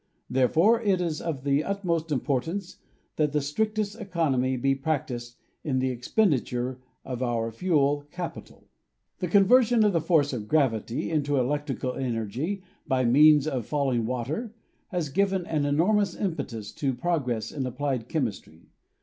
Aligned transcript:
Therefore, 0.31 0.81
it 0.81 0.99
is 0.99 1.21
of 1.21 1.43
the 1.43 1.63
utmost 1.63 2.11
importance 2.11 2.77
that 3.17 3.33
the 3.33 3.39
strictest 3.39 3.93
economy 4.01 4.57
be 4.57 4.73
practiced 4.73 5.37
in 5.63 5.77
the 5.77 5.91
expenditure 5.91 6.79
of 7.05 7.21
our 7.21 7.51
fuel 7.51 8.07
capital. 8.09 8.67
The 9.19 9.27
conversion 9.27 9.83
of 9.83 9.93
the 9.93 10.01
force 10.01 10.33
of 10.33 10.47
gravity 10.47 11.11
into 11.11 11.37
electrical 11.37 11.93
energy 11.93 12.63
by 12.87 13.05
means 13.05 13.45
of 13.47 13.67
falling 13.67 14.07
water 14.07 14.55
has 14.87 15.09
given 15.09 15.45
an 15.45 15.65
enormous 15.65 16.15
impetus 16.15 16.71
to 16.71 16.95
progress 16.95 17.51
in 17.51 17.67
applied 17.67 18.09
chemistry. 18.09 18.71